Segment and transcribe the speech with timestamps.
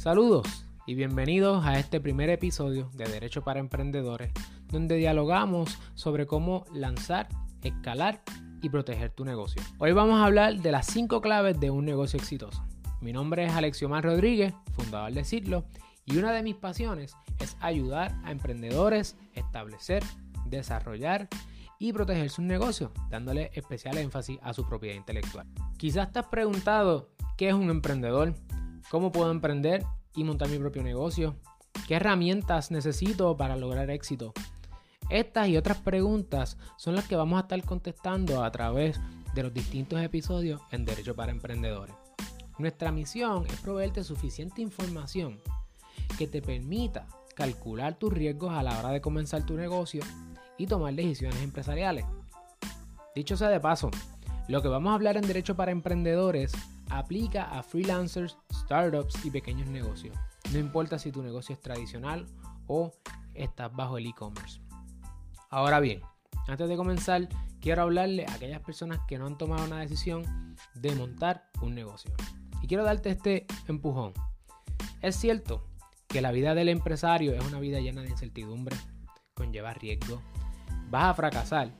[0.00, 4.32] Saludos y bienvenidos a este primer episodio de Derecho para Emprendedores,
[4.68, 7.28] donde dialogamos sobre cómo lanzar,
[7.62, 8.22] escalar
[8.62, 9.60] y proteger tu negocio.
[9.76, 12.66] Hoy vamos a hablar de las 5 claves de un negocio exitoso.
[13.02, 15.66] Mi nombre es Alexiomar Rodríguez, fundador de Citlo,
[16.06, 20.02] y una de mis pasiones es ayudar a emprendedores a establecer,
[20.46, 21.28] desarrollar
[21.78, 25.46] y proteger sus negocios, dándole especial énfasis a su propiedad intelectual.
[25.76, 28.34] Quizás te has preguntado qué es un emprendedor
[28.90, 31.36] ¿Cómo puedo emprender y montar mi propio negocio?
[31.86, 34.32] ¿Qué herramientas necesito para lograr éxito?
[35.08, 39.00] Estas y otras preguntas son las que vamos a estar contestando a través
[39.34, 41.94] de los distintos episodios en Derecho para Emprendedores.
[42.58, 45.40] Nuestra misión es proveerte suficiente información
[46.18, 50.02] que te permita calcular tus riesgos a la hora de comenzar tu negocio
[50.58, 52.04] y tomar decisiones empresariales.
[53.14, 53.90] Dicho sea de paso,
[54.46, 56.52] lo que vamos a hablar en Derecho para Emprendedores
[56.90, 60.16] aplica a freelancers, startups y pequeños negocios.
[60.52, 62.26] No importa si tu negocio es tradicional
[62.66, 62.92] o
[63.34, 64.60] estás bajo el e-commerce.
[65.48, 66.02] Ahora bien,
[66.46, 67.28] antes de comenzar,
[67.60, 72.12] quiero hablarle a aquellas personas que no han tomado una decisión de montar un negocio.
[72.62, 74.12] Y quiero darte este empujón.
[75.00, 75.66] Es cierto
[76.08, 78.76] que la vida del empresario es una vida llena de incertidumbre,
[79.34, 80.20] conlleva riesgo,
[80.90, 81.72] vas a fracasar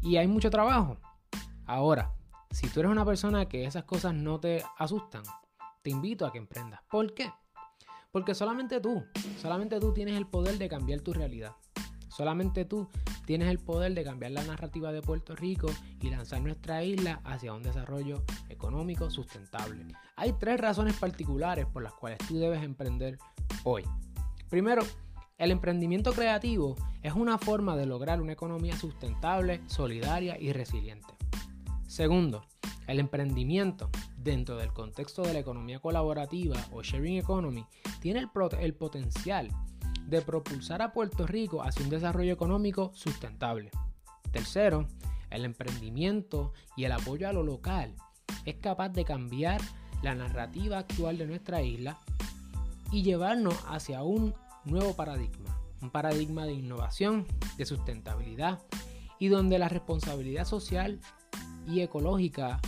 [0.00, 0.98] y hay mucho trabajo.
[1.66, 2.14] Ahora,
[2.50, 5.22] si tú eres una persona que esas cosas no te asustan,
[5.82, 6.80] te invito a que emprendas.
[6.90, 7.32] ¿Por qué?
[8.10, 9.04] Porque solamente tú,
[9.40, 11.52] solamente tú tienes el poder de cambiar tu realidad.
[12.08, 12.88] Solamente tú
[13.24, 15.68] tienes el poder de cambiar la narrativa de Puerto Rico
[16.00, 19.86] y lanzar nuestra isla hacia un desarrollo económico sustentable.
[20.16, 23.16] Hay tres razones particulares por las cuales tú debes emprender
[23.62, 23.84] hoy.
[24.48, 24.82] Primero,
[25.38, 31.14] el emprendimiento creativo es una forma de lograr una economía sustentable, solidaria y resiliente.
[31.90, 32.46] Segundo,
[32.86, 37.66] el emprendimiento dentro del contexto de la economía colaborativa o sharing economy
[38.00, 39.48] tiene el, potencial
[40.06, 43.72] de propulsar a Puerto Rico hacia un desarrollo económico sustentable.
[44.30, 44.86] Tercero,
[45.30, 47.96] el emprendimiento y el apoyo a lo local
[48.44, 49.60] es capaz de cambiar
[50.00, 51.98] la narrativa actual de nuestra isla
[52.92, 54.32] y llevarnos hacia un
[54.64, 57.26] nuevo paradigma, un paradigma de innovación,
[57.58, 58.60] de sustentabilidad
[59.18, 61.00] y donde la responsabilidad social
[61.66, 62.60] y ecológica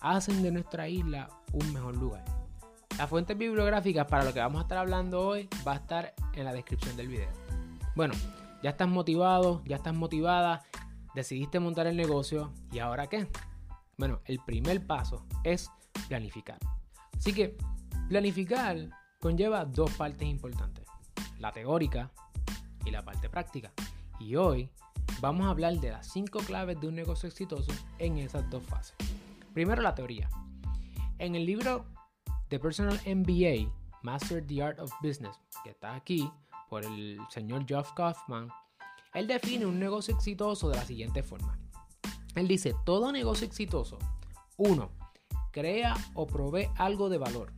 [0.00, 2.24] hacen de nuestra isla un mejor lugar.
[2.98, 6.44] Las fuentes bibliográficas para lo que vamos a estar hablando hoy va a estar en
[6.44, 7.28] la descripción del video.
[7.94, 8.14] Bueno,
[8.62, 10.64] ya estás motivado, ya estás motivada,
[11.14, 13.28] decidiste montar el negocio y ahora qué?
[13.98, 15.70] Bueno, el primer paso es
[16.08, 16.58] planificar.
[17.16, 17.56] Así que
[18.08, 18.76] planificar
[19.20, 20.84] conlleva dos partes importantes,
[21.38, 22.10] la teórica
[22.84, 23.72] y la parte práctica.
[24.18, 24.70] Y hoy
[25.20, 28.96] vamos a hablar de las 5 claves de un negocio exitoso en esas dos fases.
[29.54, 30.28] Primero la teoría.
[31.18, 31.86] En el libro
[32.48, 33.72] The Personal MBA,
[34.02, 36.30] Master the Art of Business, que está aquí
[36.68, 38.48] por el señor Geoff Kaufman,
[39.14, 41.58] él define un negocio exitoso de la siguiente forma.
[42.34, 43.98] Él dice, todo negocio exitoso,
[44.58, 44.90] 1.
[45.52, 47.52] Crea o provee algo de valor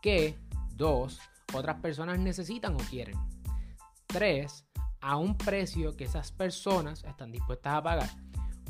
[0.00, 0.38] que,
[0.76, 1.20] 2.
[1.54, 3.16] Otras personas necesitan o quieren.
[4.06, 4.67] 3
[5.00, 8.10] a un precio que esas personas están dispuestas a pagar.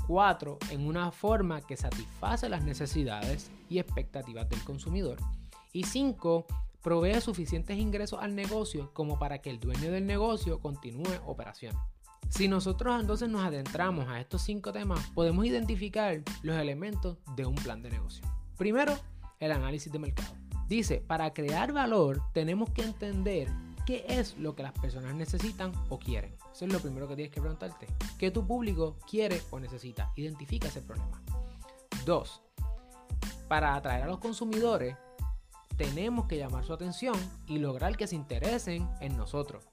[0.07, 0.59] 4.
[0.71, 5.19] En una forma que satisface las necesidades y expectativas del consumidor.
[5.73, 6.47] Y 5.
[6.83, 11.79] Provee suficientes ingresos al negocio como para que el dueño del negocio continúe operaciones.
[12.29, 17.55] Si nosotros entonces nos adentramos a estos cinco temas, podemos identificar los elementos de un
[17.55, 18.25] plan de negocio.
[18.57, 18.95] Primero,
[19.41, 20.35] el análisis de mercado.
[20.69, 23.49] Dice, para crear valor tenemos que entender
[23.89, 26.37] qué es lo que las personas necesitan o quieren.
[26.53, 27.87] Eso es lo primero que tienes que preguntarte.
[28.19, 30.13] ¿Qué tu público quiere o necesita?
[30.15, 31.23] Identifica ese problema.
[32.05, 32.43] Dos,
[33.49, 34.95] para atraer a los consumidores,
[35.79, 37.15] tenemos que llamar su atención
[37.47, 39.65] y lograr que se interesen en nosotros.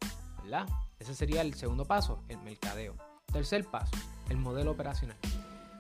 [0.44, 0.66] ¿Verdad?
[0.97, 2.96] Ese sería el segundo paso, el mercadeo.
[3.34, 3.97] Tercer paso,
[4.30, 5.18] el modelo operacional.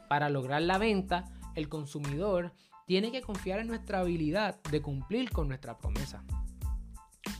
[0.09, 1.23] Para lograr la venta,
[1.55, 2.51] el consumidor
[2.85, 6.21] tiene que confiar en nuestra habilidad de cumplir con nuestra promesa.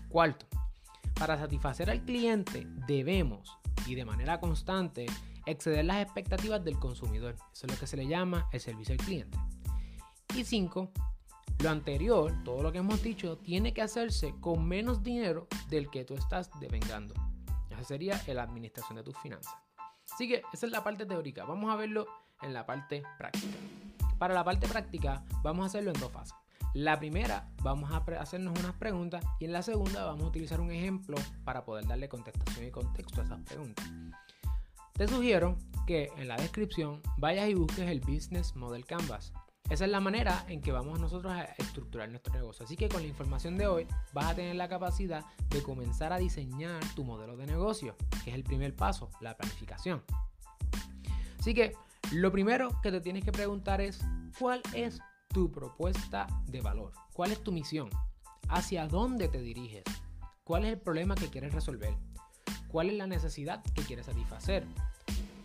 [0.08, 0.46] Cuarto,
[1.18, 3.58] para satisfacer al cliente debemos,
[3.88, 5.06] y de manera constante,
[5.46, 7.36] exceder las expectativas del consumidor.
[7.54, 9.38] Eso es lo que se le llama el servicio al cliente.
[10.36, 10.92] Y 5.
[11.60, 16.04] Lo anterior, todo lo que hemos dicho, tiene que hacerse con menos dinero del que
[16.04, 17.16] tú estás devengando.
[17.70, 19.54] Esa sería la administración de tus finanzas.
[20.12, 21.46] Así que esa es la parte teórica.
[21.46, 22.06] Vamos a verlo
[22.42, 23.58] en la parte práctica.
[24.18, 26.36] Para la parte práctica, vamos a hacerlo en dos fases.
[26.76, 30.72] La primera, vamos a hacernos unas preguntas y en la segunda vamos a utilizar un
[30.72, 33.90] ejemplo para poder darle contestación y contexto a esas preguntas.
[34.92, 35.58] Te sugiero
[35.88, 39.32] que en la descripción vayas y busques el Business Model Canvas.
[39.70, 42.66] Esa es la manera en que vamos nosotros a estructurar nuestro negocio.
[42.66, 46.18] Así que con la información de hoy vas a tener la capacidad de comenzar a
[46.18, 47.96] diseñar tu modelo de negocio,
[48.26, 50.04] que es el primer paso, la planificación.
[51.40, 51.72] Así que
[52.12, 54.02] lo primero que te tienes que preguntar es
[54.38, 55.00] cuál es
[55.36, 57.90] tu propuesta de valor, cuál es tu misión,
[58.48, 59.84] hacia dónde te diriges,
[60.46, 61.94] cuál es el problema que quieres resolver,
[62.70, 64.66] cuál es la necesidad que quieres satisfacer,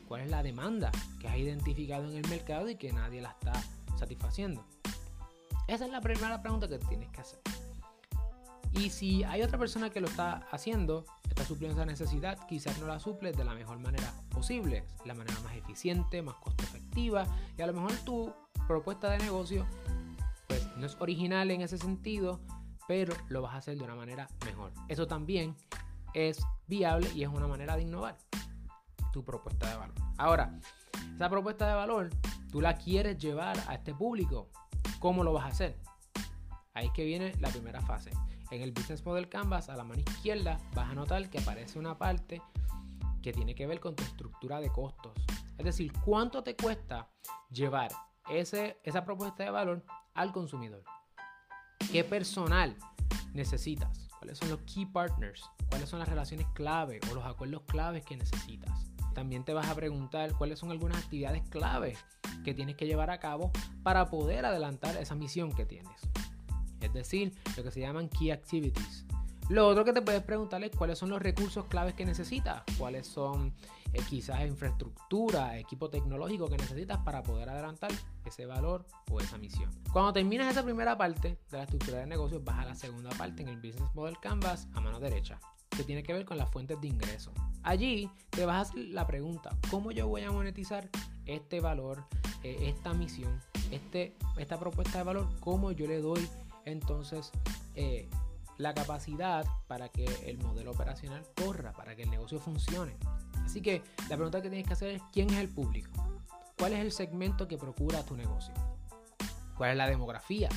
[0.06, 3.52] cuál es la demanda que has identificado en el mercado y que nadie la está
[3.98, 4.64] satisfaciendo?
[5.66, 7.40] Esa es la primera pregunta que tienes que hacer.
[8.70, 12.86] Y si hay otra persona que lo está haciendo, está supliendo esa necesidad, quizás no
[12.86, 17.26] la suple de la mejor manera posible, la manera más eficiente, más costo efectiva,
[17.58, 18.32] y a lo mejor tu
[18.70, 19.66] propuesta de negocio
[20.46, 22.38] pues no es original en ese sentido,
[22.86, 24.72] pero lo vas a hacer de una manera mejor.
[24.86, 25.56] Eso también
[26.14, 26.38] es
[26.68, 28.16] viable y es una manera de innovar
[29.12, 29.96] tu propuesta de valor.
[30.18, 30.56] Ahora,
[31.16, 32.10] esa propuesta de valor
[32.52, 34.50] tú la quieres llevar a este público,
[35.00, 35.76] ¿cómo lo vas a hacer?
[36.72, 38.12] Ahí es que viene la primera fase.
[38.52, 41.98] En el Business Model Canvas, a la mano izquierda, vas a notar que aparece una
[41.98, 42.40] parte
[43.20, 45.12] que tiene que ver con tu estructura de costos.
[45.58, 47.10] Es decir, cuánto te cuesta
[47.50, 47.90] llevar
[48.30, 49.84] ese, esa propuesta de valor
[50.14, 50.84] al consumidor.
[51.90, 52.76] ¿Qué personal
[53.34, 54.08] necesitas?
[54.18, 55.42] ¿Cuáles son los key partners?
[55.68, 58.90] ¿Cuáles son las relaciones clave o los acuerdos claves que necesitas?
[59.14, 61.96] También te vas a preguntar cuáles son algunas actividades clave
[62.44, 63.50] que tienes que llevar a cabo
[63.82, 66.00] para poder adelantar esa misión que tienes.
[66.80, 69.06] Es decir, lo que se llaman key activities.
[69.50, 73.04] Lo otro que te puedes preguntar es cuáles son los recursos claves que necesitas, cuáles
[73.04, 73.52] son
[73.92, 77.90] eh, quizás infraestructura, equipo tecnológico que necesitas para poder adelantar
[78.24, 79.68] ese valor o esa misión.
[79.92, 83.42] Cuando terminas esa primera parte de la estructura de negocios, vas a la segunda parte
[83.42, 85.40] en el Business Model Canvas a mano derecha
[85.76, 87.32] que tiene que ver con las fuentes de ingreso.
[87.64, 90.88] Allí te vas a hacer la pregunta, ¿cómo yo voy a monetizar
[91.26, 92.04] este valor,
[92.44, 93.40] eh, esta misión,
[93.72, 95.28] este, esta propuesta de valor?
[95.40, 96.24] ¿Cómo yo le doy
[96.66, 97.32] entonces
[97.74, 98.08] eh,
[98.60, 102.96] la capacidad para que el modelo operacional corra, para que el negocio funcione?
[103.44, 105.90] Así que la pregunta que tienes que hacer es, ¿quién es el público?
[106.58, 108.54] ¿Cuál es el segmento que procura tu negocio?
[109.56, 110.48] ¿Cuál es la demografía?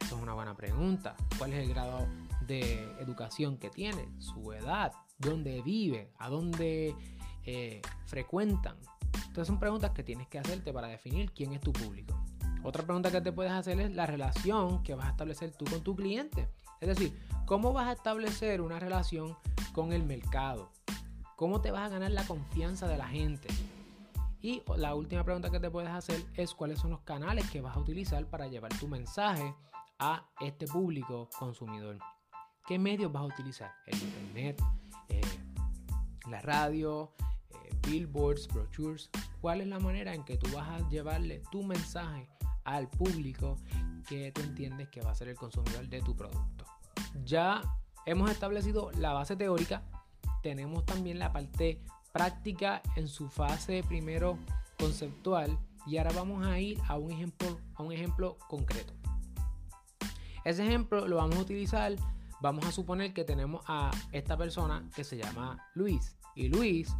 [0.00, 1.14] Esa es una buena pregunta.
[1.38, 2.06] ¿Cuál es el grado
[2.46, 6.94] de educación que tiene, su edad, dónde vive, a dónde
[7.44, 8.76] eh, frecuentan.
[9.14, 12.20] Entonces son preguntas que tienes que hacerte para definir quién es tu público.
[12.62, 15.82] Otra pregunta que te puedes hacer es la relación que vas a establecer tú con
[15.82, 16.48] tu cliente.
[16.80, 19.36] Es decir, ¿cómo vas a establecer una relación
[19.72, 20.70] con el mercado?
[21.36, 23.48] ¿Cómo te vas a ganar la confianza de la gente?
[24.42, 27.76] Y la última pregunta que te puedes hacer es cuáles son los canales que vas
[27.76, 29.54] a utilizar para llevar tu mensaje
[29.98, 31.98] a este público consumidor.
[32.66, 33.72] ¿Qué medios vas a utilizar?
[33.86, 34.62] El internet,
[35.08, 35.20] eh,
[36.30, 37.12] la radio,
[37.50, 39.10] eh, billboards, brochures.
[39.42, 42.30] ¿Cuál es la manera en que tú vas a llevarle tu mensaje
[42.64, 43.56] al público
[44.08, 46.59] que tú entiendes que va a ser el consumidor de tu producto?
[47.24, 47.62] Ya
[48.06, 49.82] hemos establecido la base teórica,
[50.42, 51.80] tenemos también la parte
[52.12, 54.38] práctica en su fase primero
[54.78, 58.92] conceptual y ahora vamos a ir a un ejemplo, a un ejemplo concreto.
[60.44, 61.94] Ese ejemplo lo vamos a utilizar
[62.42, 66.90] Vamos a suponer que tenemos a esta persona que se llama Luis y Luis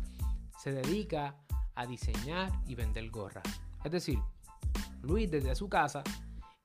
[0.58, 1.34] se dedica
[1.74, 3.44] a diseñar y vender gorras.
[3.82, 4.18] Es decir,
[5.00, 6.02] Luis desde su casa,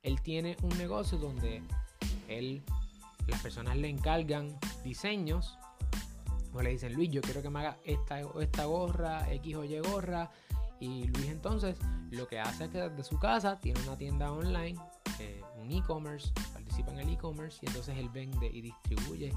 [0.01, 1.63] él tiene un negocio donde
[2.27, 2.65] él,
[3.27, 5.57] las personas le encargan diseños
[6.53, 9.79] o le dicen, Luis, yo quiero que me haga esta, esta gorra, X o Y
[9.79, 10.31] gorra.
[10.79, 11.77] Y Luis entonces
[12.11, 14.79] lo que hace es que desde su casa tiene una tienda online,
[15.19, 19.33] eh, un e-commerce, participa en el e-commerce y entonces él vende y distribuye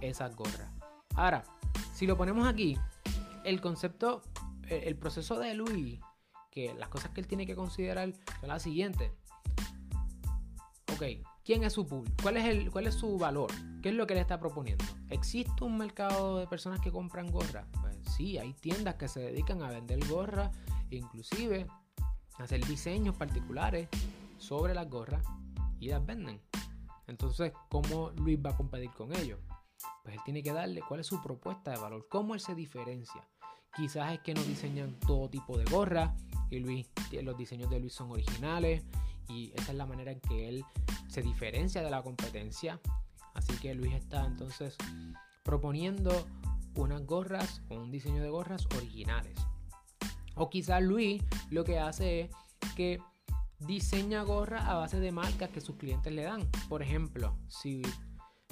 [0.00, 0.70] esas gorras.
[1.14, 1.44] Ahora,
[1.94, 2.78] si lo ponemos aquí,
[3.44, 4.22] el concepto,
[4.68, 6.00] eh, el proceso de Luis,
[6.50, 9.12] que las cosas que él tiene que considerar son las siguientes.
[10.94, 11.02] Ok,
[11.44, 12.16] ¿quién es su público?
[12.22, 13.50] ¿Cuál es, el, ¿Cuál es su valor?
[13.82, 14.84] ¿Qué es lo que le está proponiendo?
[15.10, 17.66] ¿Existe un mercado de personas que compran gorras?
[17.80, 20.50] Pues sí, hay tiendas que se dedican a vender gorras,
[20.90, 21.66] inclusive
[22.38, 23.88] hacer diseños particulares
[24.38, 25.24] sobre las gorras
[25.80, 26.40] y las venden.
[27.06, 29.38] Entonces, ¿cómo Luis va a competir con ellos?
[30.02, 33.28] Pues él tiene que darle cuál es su propuesta de valor, cómo él se diferencia.
[33.74, 36.12] Quizás es que no diseñan todo tipo de gorras
[36.50, 36.88] y Luis,
[37.22, 38.84] los diseños de Luis son originales
[39.32, 40.64] y esa es la manera en que él
[41.08, 42.80] se diferencia de la competencia.
[43.34, 44.76] Así que Luis está entonces
[45.42, 46.26] proponiendo
[46.74, 49.38] unas gorras o un diseño de gorras originales.
[50.34, 52.30] O quizás Luis lo que hace es
[52.76, 52.98] que
[53.58, 56.48] diseña gorras a base de marcas que sus clientes le dan.
[56.68, 57.82] Por ejemplo, si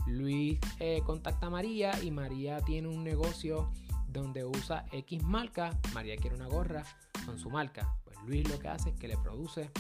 [0.07, 3.71] Luis eh, contacta a María y María tiene un negocio
[4.09, 6.85] donde usa X marca, María quiere una gorra
[7.27, 7.97] con su marca.
[8.05, 9.71] Pues Luis lo que hace es que le produce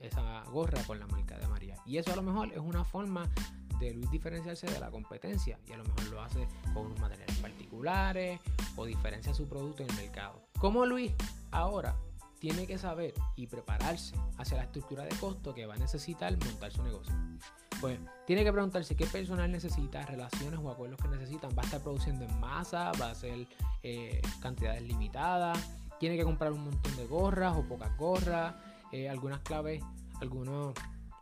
[0.00, 1.76] esa gorra con la marca de María.
[1.86, 3.28] Y eso a lo mejor es una forma
[3.78, 7.36] de Luis diferenciarse de la competencia y a lo mejor lo hace con unos materiales
[7.38, 8.40] particulares
[8.76, 10.42] o diferencia su producto en el mercado.
[10.58, 11.12] Como Luis
[11.50, 11.96] ahora
[12.38, 16.72] tiene que saber y prepararse hacia la estructura de costo que va a necesitar montar
[16.72, 17.14] su negocio.
[17.80, 21.50] Pues tiene que preguntarse qué personal necesita, relaciones o acuerdos que necesitan.
[21.56, 23.46] Va a estar produciendo en masa, va a ser
[23.82, 25.58] eh, cantidades limitadas,
[25.98, 28.54] tiene que comprar un montón de gorras o pocas gorras,
[28.92, 29.82] eh, algunas claves,
[30.20, 30.74] algunas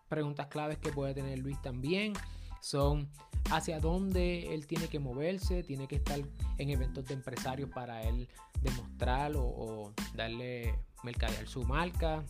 [0.09, 2.13] preguntas claves que puede tener Luis también.
[2.61, 3.09] Son
[3.51, 6.21] hacia dónde él tiene que moverse, tiene que estar
[6.59, 8.29] en eventos de empresarios para él
[8.61, 12.25] demostrar o, darle mercadear su marca,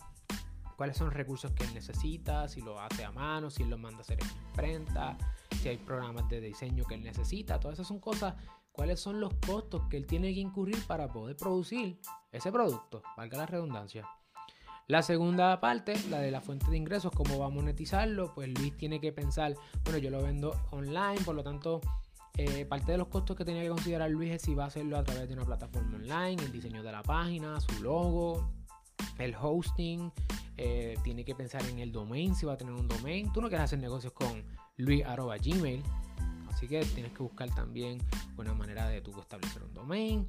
[0.77, 3.77] cuáles son los recursos que él necesita, si lo hace a mano, si él lo
[3.77, 5.17] manda a hacer en imprenta,
[5.61, 8.35] si hay programas de diseño que él necesita, todas esas son cosas,
[8.71, 11.99] cuáles son los costos que él tiene que incurrir para poder producir
[12.31, 14.07] ese producto, valga la redundancia.
[14.89, 18.75] La segunda parte, la de la fuente de ingresos, cómo va a monetizarlo, pues Luis
[18.75, 19.53] tiene que pensar,
[19.83, 21.79] bueno, yo lo vendo online, por lo tanto,
[22.35, 24.97] eh, parte de los costos que tiene que considerar Luis es si va a hacerlo
[24.97, 28.49] a través de una plataforma online, el diseño de la página, su logo,
[29.19, 30.11] el hosting,
[30.57, 33.31] eh, tiene que pensar en el domain, si va a tener un domain.
[33.31, 34.43] Tú no quieres hacer negocios con
[34.77, 35.83] luis.gmail,
[36.47, 37.99] así que tienes que buscar también
[38.37, 40.27] una manera de tú establecer un domain.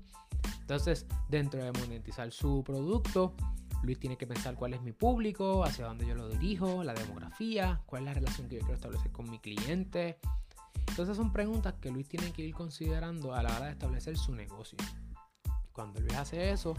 [0.61, 3.33] Entonces, dentro de monetizar su producto,
[3.83, 7.81] Luis tiene que pensar cuál es mi público, hacia dónde yo lo dirijo, la demografía,
[7.87, 10.19] cuál es la relación que yo quiero establecer con mi cliente.
[10.89, 14.35] Entonces son preguntas que Luis tiene que ir considerando a la hora de establecer su
[14.35, 14.77] negocio.
[15.73, 16.75] Cuando Luis hace eso,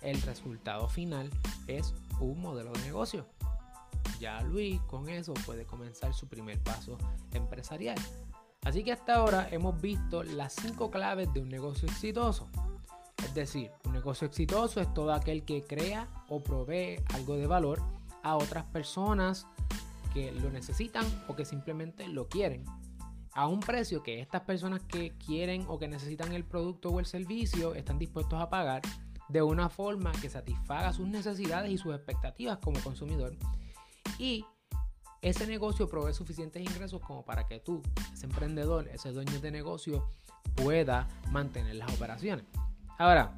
[0.00, 1.30] el resultado final
[1.66, 3.26] es un modelo de negocio.
[4.20, 6.98] Ya Luis con eso puede comenzar su primer paso
[7.32, 7.98] empresarial.
[8.64, 12.48] Así que hasta ahora hemos visto las cinco claves de un negocio exitoso.
[13.34, 17.82] Es decir, un negocio exitoso es todo aquel que crea o provee algo de valor
[18.22, 19.48] a otras personas
[20.12, 22.64] que lo necesitan o que simplemente lo quieren
[23.34, 27.06] a un precio que estas personas que quieren o que necesitan el producto o el
[27.06, 28.82] servicio están dispuestos a pagar
[29.28, 33.36] de una forma que satisfaga sus necesidades y sus expectativas como consumidor.
[34.16, 34.44] Y
[35.22, 40.08] ese negocio provee suficientes ingresos como para que tú, ese emprendedor, ese dueño de negocio,
[40.54, 42.44] pueda mantener las operaciones.
[42.98, 43.36] Ahora,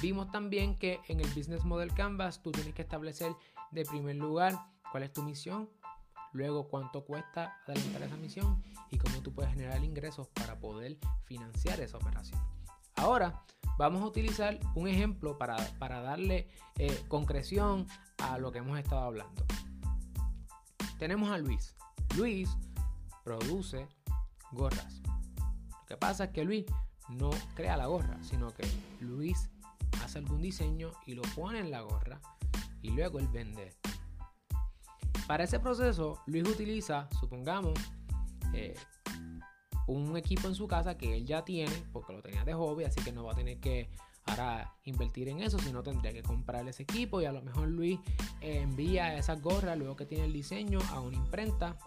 [0.00, 3.32] vimos también que en el Business Model Canvas tú tienes que establecer
[3.72, 4.54] de primer lugar
[4.92, 5.68] cuál es tu misión,
[6.32, 11.80] luego cuánto cuesta adelantar esa misión y cómo tú puedes generar ingresos para poder financiar
[11.80, 12.40] esa operación.
[12.94, 13.42] Ahora
[13.76, 17.86] vamos a utilizar un ejemplo para, darle eh, concreción
[18.18, 19.44] a lo que hemos estado hablando.
[20.98, 21.76] Tenemos a Luis.
[22.16, 22.56] Luis
[23.24, 23.88] produce
[24.52, 25.00] gorras.
[25.04, 26.66] Lo que pasa es que Luis
[27.08, 28.66] no crea la gorra, sino que
[29.00, 29.50] Luis
[30.02, 32.20] hace algún diseño y lo pone en la gorra
[32.82, 33.72] y luego él vende.
[35.26, 37.78] Para ese proceso, Luis utiliza, supongamos,
[38.54, 38.74] eh,
[39.86, 43.02] un equipo en su casa que él ya tiene, porque lo tenía de hobby, así
[43.02, 43.90] que no va a tener que
[44.26, 47.98] ahora invertir en eso, sino tendría que comprar ese equipo y a lo mejor Luis
[48.40, 51.78] eh, envía esas gorras luego que tiene el diseño a una imprenta.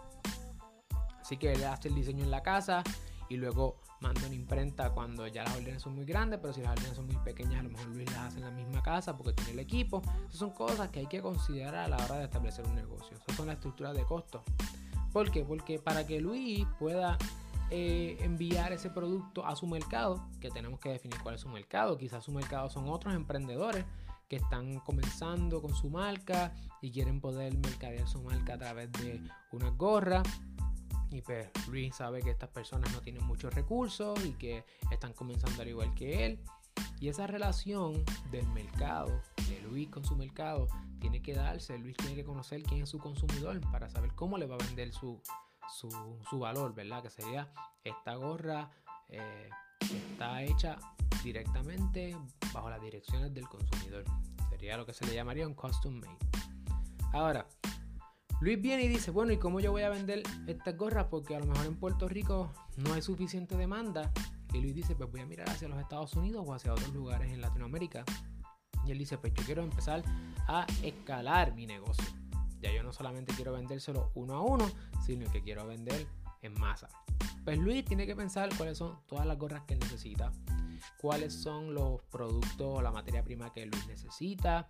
[1.20, 2.82] Así que él hace el diseño en la casa
[3.32, 6.72] y luego manda una imprenta cuando ya las órdenes son muy grandes, pero si las
[6.72, 9.32] órdenes son muy pequeñas, a lo mejor Luis las hace en la misma casa porque
[9.32, 10.02] tiene el equipo.
[10.28, 13.16] Esas son cosas que hay que considerar a la hora de establecer un negocio.
[13.16, 14.42] Esas son las estructuras de costos.
[15.14, 15.44] ¿Por qué?
[15.44, 17.16] Porque para que Luis pueda
[17.70, 21.96] eh, enviar ese producto a su mercado, que tenemos que definir cuál es su mercado,
[21.96, 23.86] quizás su mercado son otros emprendedores
[24.28, 29.22] que están comenzando con su marca y quieren poder mercadear su marca a través de
[29.52, 30.22] una gorra
[31.12, 35.62] y pues Luis sabe que estas personas no tienen muchos recursos y que están comenzando
[35.62, 36.38] al igual que él.
[37.00, 40.68] Y esa relación del mercado, de Luis con su mercado,
[41.00, 41.76] tiene que darse.
[41.78, 44.92] Luis tiene que conocer quién es su consumidor para saber cómo le va a vender
[44.92, 45.20] su,
[45.68, 47.02] su, valor, ¿verdad?
[47.02, 47.52] Que sería
[47.84, 48.70] esta gorra
[49.08, 49.50] eh,
[49.80, 50.78] está hecha
[51.22, 52.16] directamente
[52.54, 54.04] bajo las direcciones del consumidor.
[54.48, 56.16] Sería lo que se le llamaría un custom made.
[57.12, 57.46] Ahora,
[58.42, 61.06] Luis viene y dice, bueno, ¿y cómo yo voy a vender estas gorras?
[61.08, 64.10] Porque a lo mejor en Puerto Rico no hay suficiente demanda.
[64.52, 67.32] Y Luis dice, pues voy a mirar hacia los Estados Unidos o hacia otros lugares
[67.32, 68.04] en Latinoamérica.
[68.84, 70.02] Y él dice, pues yo quiero empezar
[70.48, 72.04] a escalar mi negocio.
[72.60, 74.68] Ya yo no solamente quiero vendérselo uno a uno,
[75.06, 76.04] sino que quiero vender
[76.40, 76.88] en masa.
[77.44, 80.32] Pues Luis tiene que pensar cuáles son todas las gorras que él necesita,
[80.96, 84.68] cuáles son los productos o la materia prima que Luis necesita.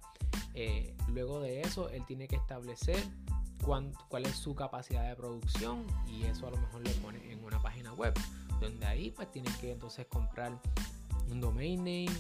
[0.53, 3.03] Eh, luego de eso, él tiene que establecer
[3.63, 7.61] cuál es su capacidad de producción y eso a lo mejor le pone en una
[7.63, 8.13] página web
[8.61, 10.53] donde ahí pues tienen que entonces comprar
[11.31, 12.11] un domain name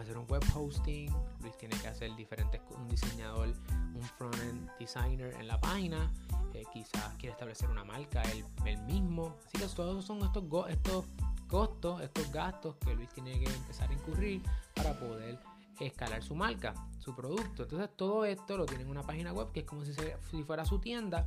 [0.00, 3.48] hacer un web hosting, Luis tiene que hacer diferentes, un diseñador,
[3.94, 6.12] un front-end designer en la página,
[6.54, 8.22] eh, quizás quiere establecer una marca
[8.64, 9.34] él, mismo.
[9.46, 11.04] Así que todos son estos, estos
[11.48, 14.42] costos, estos gastos que Luis tiene que empezar a incurrir
[14.74, 15.38] para poder
[15.80, 17.64] escalar su marca, su producto.
[17.64, 19.92] Entonces todo esto lo tiene en una página web que es como si,
[20.30, 21.24] si fuera su tienda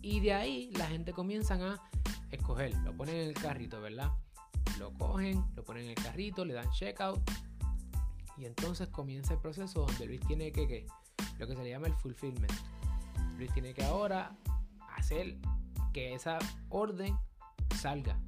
[0.00, 1.80] y de ahí la gente comienzan a
[2.30, 4.10] escoger, lo ponen en el carrito, ¿verdad?
[4.78, 7.20] Lo cogen, lo ponen en el carrito, le dan checkout
[8.36, 10.86] y entonces comienza el proceso donde Luis tiene que, que
[11.38, 12.52] lo que se le llama el fulfillment.
[13.36, 14.36] Luis tiene que ahora
[14.96, 15.36] hacer
[15.92, 16.38] que esa
[16.70, 17.16] orden
[17.76, 18.18] salga,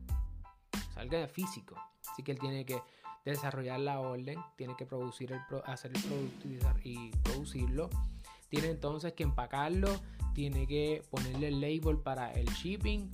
[0.94, 1.75] salga de físico.
[2.11, 2.80] Así que él tiene que
[3.25, 6.49] desarrollar la orden, tiene que producir el hacer el producto
[6.85, 7.90] y, producirlo.
[8.49, 9.88] Tiene entonces que empacarlo,
[10.35, 13.11] tiene que ponerle el label para el shipping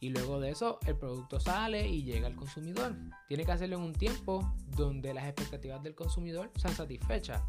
[0.00, 2.94] y luego de eso el producto sale y llega al consumidor.
[3.28, 7.40] Tiene que hacerlo en un tiempo donde las expectativas del consumidor sean satisfechas,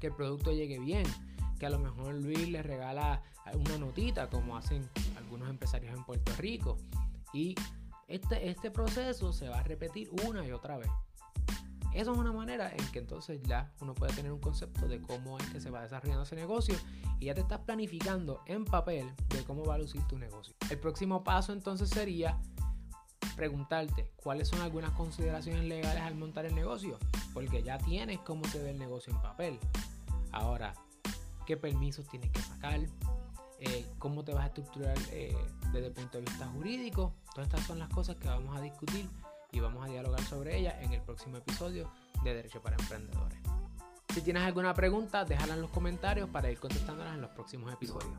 [0.00, 1.04] que el producto llegue bien,
[1.58, 3.22] que a lo mejor Luis le regala
[3.54, 6.76] una notita como hacen algunos empresarios en Puerto Rico
[7.32, 7.54] y
[8.08, 10.90] este, este proceso se va a repetir una y otra vez.
[11.94, 15.38] Eso es una manera en que entonces ya uno puede tener un concepto de cómo
[15.38, 16.76] es que se va desarrollando ese negocio
[17.18, 20.54] y ya te estás planificando en papel de cómo va a lucir tu negocio.
[20.70, 22.38] El próximo paso entonces sería
[23.36, 26.98] preguntarte cuáles son algunas consideraciones legales al montar el negocio,
[27.32, 29.58] porque ya tienes cómo se ve el negocio en papel.
[30.32, 30.74] Ahora,
[31.46, 32.80] ¿qué permisos tienes que sacar?
[33.60, 35.36] Eh, ¿Cómo te vas a estructurar eh,
[35.72, 37.14] desde el punto de vista jurídico?
[37.34, 39.08] Todas estas son las cosas que vamos a discutir
[39.52, 41.90] y vamos a dialogar sobre ella en el próximo episodio
[42.22, 43.38] de Derecho para Emprendedores.
[44.14, 48.18] Si tienes alguna pregunta, déjala en los comentarios para ir contestándolas en los próximos episodios.